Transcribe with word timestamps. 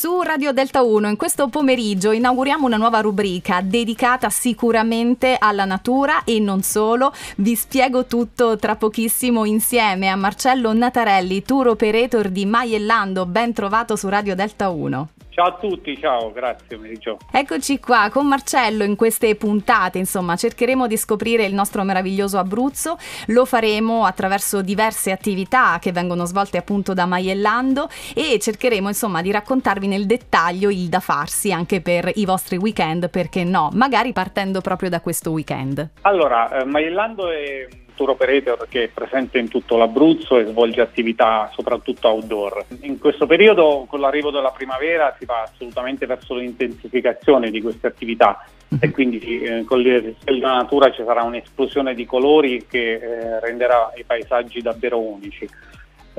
Su 0.00 0.22
Radio 0.22 0.52
Delta 0.52 0.80
1 0.80 1.08
in 1.10 1.16
questo 1.16 1.48
pomeriggio 1.48 2.12
inauguriamo 2.12 2.64
una 2.64 2.78
nuova 2.78 3.00
rubrica 3.00 3.60
dedicata 3.60 4.30
sicuramente 4.30 5.36
alla 5.38 5.66
natura 5.66 6.24
e 6.24 6.40
non 6.40 6.62
solo. 6.62 7.12
Vi 7.36 7.54
spiego 7.54 8.06
tutto 8.06 8.56
tra 8.56 8.76
pochissimo 8.76 9.44
insieme 9.44 10.08
a 10.08 10.16
Marcello 10.16 10.72
Natarelli, 10.72 11.42
tour 11.42 11.68
operator 11.68 12.30
di 12.30 12.46
Maiellando. 12.46 13.26
Ben 13.26 13.52
trovato 13.52 13.94
su 13.94 14.08
Radio 14.08 14.34
Delta 14.34 14.70
1. 14.70 15.08
Ciao 15.40 15.48
a 15.48 15.52
tutti, 15.54 15.98
ciao, 15.98 16.30
grazie 16.32 16.76
pomeriggio. 16.76 17.16
Eccoci 17.32 17.80
qua 17.80 18.10
con 18.12 18.26
Marcello 18.26 18.84
in 18.84 18.94
queste 18.94 19.34
puntate, 19.36 19.96
insomma, 19.96 20.36
cercheremo 20.36 20.86
di 20.86 20.98
scoprire 20.98 21.46
il 21.46 21.54
nostro 21.54 21.82
meraviglioso 21.82 22.36
Abruzzo, 22.36 22.98
lo 23.28 23.46
faremo 23.46 24.04
attraverso 24.04 24.60
diverse 24.60 25.12
attività 25.12 25.78
che 25.80 25.92
vengono 25.92 26.26
svolte 26.26 26.58
appunto 26.58 26.92
da 26.92 27.06
Maiellando 27.06 27.88
e 28.14 28.38
cercheremo 28.38 28.88
insomma 28.88 29.22
di 29.22 29.30
raccontarvi 29.30 29.86
nel 29.86 30.04
dettaglio 30.04 30.68
il 30.68 30.90
da 30.90 31.00
farsi 31.00 31.52
anche 31.52 31.80
per 31.80 32.10
i 32.16 32.26
vostri 32.26 32.58
weekend, 32.58 33.08
perché 33.08 33.42
no, 33.42 33.70
magari 33.72 34.12
partendo 34.12 34.60
proprio 34.60 34.90
da 34.90 35.00
questo 35.00 35.30
weekend. 35.30 35.88
Allora, 36.02 36.50
eh, 36.50 36.66
Maiellando 36.66 37.30
è 37.30 37.66
tour 37.94 38.10
operator 38.10 38.66
che 38.68 38.84
è 38.84 38.88
presente 38.88 39.38
in 39.38 39.48
tutto 39.48 39.76
l'Abruzzo 39.76 40.38
e 40.38 40.46
svolge 40.46 40.80
attività 40.80 41.50
soprattutto 41.54 42.08
outdoor. 42.08 42.64
In 42.82 42.98
questo 42.98 43.26
periodo, 43.26 43.86
con 43.88 44.00
l'arrivo 44.00 44.30
della 44.30 44.50
primavera, 44.50 45.14
si 45.18 45.24
va 45.24 45.42
assolutamente 45.42 46.06
verso 46.06 46.34
l'intensificazione 46.34 47.50
di 47.50 47.60
queste 47.60 47.86
attività 47.86 48.44
e 48.78 48.90
quindi 48.90 49.40
eh, 49.42 49.64
con 49.64 49.82
la 49.82 50.54
natura 50.54 50.92
ci 50.92 51.02
sarà 51.04 51.22
un'esplosione 51.22 51.94
di 51.94 52.06
colori 52.06 52.66
che 52.68 52.92
eh, 52.94 53.40
renderà 53.40 53.92
i 53.96 54.04
paesaggi 54.04 54.60
davvero 54.60 54.98
unici. 54.98 55.48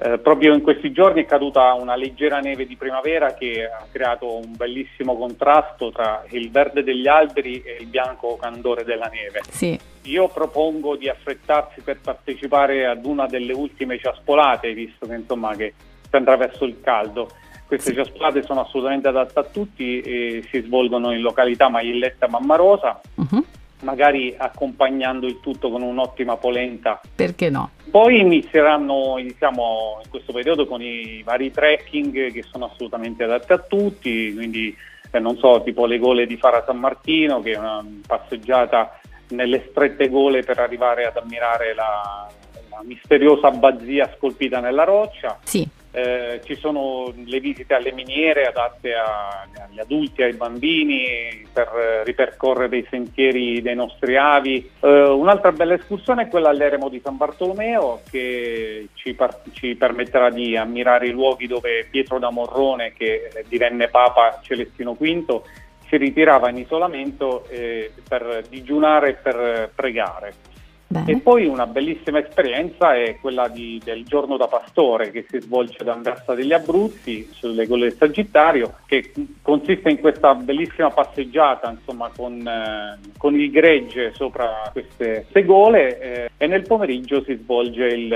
Eh, 0.04 0.18
proprio 0.18 0.56
in 0.56 0.64
questi 0.64 0.92
giorni 0.92 1.22
è 1.22 1.26
caduta 1.28 1.74
una 1.74 1.96
leggera 1.96 2.40
neve 2.40 2.66
di 2.66 2.76
primavera 2.76 3.36
che 3.36 3.66
ha 3.66 3.86
creato 3.92 4.38
un 4.38 4.56
bellissimo 4.56 5.16
contrasto 5.16 5.92
tra 5.92 6.24
il 6.30 6.50
verde 6.50 6.82
degli 6.82 7.08
alberi 7.08 7.62
e 7.62 7.78
il 7.82 7.86
bianco 7.86 8.36
candore 8.42 8.84
della 8.84 9.06
neve. 9.06 9.42
Sì. 9.48 9.80
Io 10.06 10.28
propongo 10.30 10.96
di 10.96 11.08
affrettarsi 11.08 11.82
per 11.82 12.00
partecipare 12.02 12.88
ad 12.88 13.06
una 13.06 13.28
delle 13.28 13.54
ultime 13.54 14.00
ciaspolate, 14.00 14.74
visto 14.74 15.06
che, 15.06 15.14
insomma, 15.14 15.56
che 15.56 15.76
si 16.10 16.16
andrà 16.16 16.36
verso 16.36 16.66
il 16.66 16.82
caldo. 16.82 17.30
Queste 17.68 17.94
ciaspolate 17.94 18.42
sono 18.42 18.62
assolutamente 18.62 19.08
adatte 19.08 19.38
a 19.38 19.44
tutti 19.44 20.02
e 20.02 20.44
si 20.50 20.62
svolgono 20.62 21.12
in 21.12 21.22
località 21.22 21.70
Maglielletta 21.70 22.28
Mammarosa. 22.28 23.00
Uh-huh 23.16 23.46
magari 23.82 24.34
accompagnando 24.38 25.28
il 25.28 25.40
tutto 25.40 25.70
con 25.70 25.82
un'ottima 25.82 26.38
polenta. 26.38 27.00
Perché 27.16 27.50
no? 27.50 27.72
Poi 27.90 28.20
inizieranno, 28.20 29.18
iniziamo 29.18 30.00
in 30.04 30.10
questo 30.10 30.32
periodo 30.34 30.66
con 30.66 30.82
i 30.82 31.22
vari 31.24 31.52
trekking 31.52 32.32
che 32.32 32.44
sono 32.44 32.66
assolutamente 32.66 33.24
adatti 33.24 33.52
a 33.52 33.58
tutti, 33.58 34.34
quindi 34.34 34.76
eh, 35.12 35.20
non 35.20 35.38
so, 35.38 35.62
tipo 35.64 35.86
le 35.86 36.00
gole 36.00 36.26
di 36.26 36.38
Fara 36.38 36.64
San 36.66 36.78
Martino, 36.78 37.42
che 37.42 37.52
è 37.52 37.58
una 37.58 37.86
passeggiata 38.08 39.00
nelle 39.30 39.68
strette 39.70 40.10
gole 40.10 40.44
per 40.44 40.60
arrivare 40.60 41.06
ad 41.06 41.18
ammirare 41.18 41.74
la, 41.74 42.30
la 42.70 42.82
misteriosa 42.84 43.48
abbazia 43.48 44.14
scolpita 44.18 44.60
nella 44.60 44.84
roccia. 44.84 45.38
Sì. 45.44 45.68
Eh, 45.94 46.40
ci 46.46 46.56
sono 46.56 47.14
le 47.26 47.40
visite 47.42 47.74
alle 47.74 47.92
miniere 47.92 48.46
adatte 48.46 48.94
a, 48.94 49.46
agli 49.66 49.80
adulti, 49.80 50.24
ai 50.24 50.34
bambini 50.34 51.46
per 51.52 51.68
eh, 51.68 52.04
ripercorrere 52.06 52.78
i 52.78 52.88
sentieri 52.90 53.62
dei 53.62 53.76
nostri 53.76 54.16
avi. 54.16 54.72
Eh, 54.80 55.04
un'altra 55.04 55.52
bella 55.52 55.74
escursione 55.74 56.24
è 56.24 56.28
quella 56.30 56.50
all'eremo 56.50 56.88
di 56.88 57.02
San 57.04 57.18
Bartolomeo 57.18 58.02
che 58.10 58.88
ci, 58.94 59.14
par- 59.14 59.42
ci, 59.52 59.76
permetterà 59.76 60.30
di 60.30 60.56
ammirare 60.56 61.08
i 61.08 61.12
luoghi 61.12 61.48
dove 61.48 61.86
Pietro 61.90 62.20
da 62.20 62.30
Morrone, 62.30 62.94
che 62.94 63.44
divenne 63.50 63.90
Papa 63.90 64.40
Celestino 64.42 64.94
V, 64.94 65.42
si 65.90 65.98
ritirava 65.98 66.50
in 66.50 66.58
isolamento 66.58 67.46
eh, 67.50 67.92
per 68.08 68.44
digiunare 68.48 69.10
e 69.10 69.14
per 69.16 69.72
pregare. 69.76 70.51
Bene. 70.92 71.10
E 71.10 71.18
poi 71.20 71.46
una 71.46 71.68
bellissima 71.68 72.20
esperienza 72.20 72.94
è 72.96 73.18
quella 73.22 73.48
di, 73.48 73.80
del 73.82 74.04
giorno 74.04 74.36
da 74.36 74.48
pastore 74.48 75.10
che 75.10 75.26
si 75.30 75.40
svolge 75.40 75.78
ad 75.80 75.88
Anversa 75.88 76.34
degli 76.34 76.52
Abruzzi 76.52 77.30
sulle 77.32 77.66
gole 77.66 77.88
del 77.88 77.98
Sagittario, 77.98 78.74
che 78.86 79.14
consiste 79.42 79.90
in 79.90 80.02
questa 80.02 80.36
bellissima 80.36 80.90
passeggiata 80.90 81.72
insomma, 81.72 82.12
con, 82.14 82.46
eh, 82.46 83.00
con 83.18 83.40
il 83.40 83.50
gregge 83.52 84.12
sopra 84.14 84.70
queste, 84.74 85.26
gole 85.46 86.00
eh, 86.00 86.30
e 86.36 86.48
nel 86.48 86.68
pomeriggio 86.68 87.24
si 87.24 87.36
svolge 87.36 87.86
il, 87.86 88.14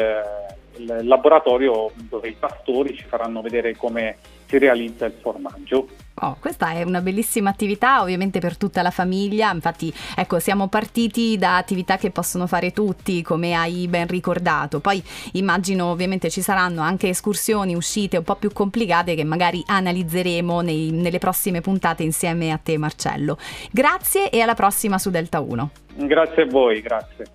il 0.77 0.99
laboratorio 1.03 1.91
dove 1.95 2.29
i 2.29 2.35
pastori 2.37 2.95
ci 2.95 3.05
faranno 3.05 3.41
vedere 3.41 3.75
come 3.75 4.17
si 4.47 4.57
realizza 4.57 5.05
il 5.05 5.13
formaggio. 5.19 5.87
Oh, 6.21 6.37
questa 6.39 6.71
è 6.71 6.83
una 6.83 7.01
bellissima 7.01 7.49
attività 7.49 8.01
ovviamente 8.01 8.39
per 8.39 8.55
tutta 8.55 8.81
la 8.81 8.89
famiglia, 8.89 9.51
infatti 9.51 9.93
ecco 10.15 10.39
siamo 10.39 10.69
partiti 10.69 11.37
da 11.37 11.57
attività 11.57 11.97
che 11.97 12.09
possono 12.09 12.47
fare 12.47 12.71
tutti 12.71 13.21
come 13.21 13.53
hai 13.53 13.87
ben 13.89 14.07
ricordato, 14.07 14.79
poi 14.79 15.03
immagino 15.33 15.87
ovviamente 15.87 16.29
ci 16.29 16.41
saranno 16.41 16.81
anche 16.81 17.09
escursioni, 17.09 17.75
uscite 17.75 18.15
un 18.17 18.23
po' 18.23 18.35
più 18.35 18.53
complicate 18.53 19.13
che 19.13 19.25
magari 19.25 19.61
analizzeremo 19.65 20.61
nei, 20.61 20.91
nelle 20.91 21.19
prossime 21.19 21.59
puntate 21.59 22.03
insieme 22.03 22.51
a 22.51 22.59
te 22.63 22.77
Marcello. 22.77 23.37
Grazie 23.71 24.29
e 24.29 24.39
alla 24.39 24.55
prossima 24.55 24.97
su 24.97 25.09
Delta 25.09 25.41
1. 25.41 25.69
Grazie 25.95 26.43
a 26.43 26.45
voi, 26.45 26.81
grazie. 26.81 27.25